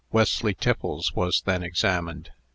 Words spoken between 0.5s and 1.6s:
Tiffles was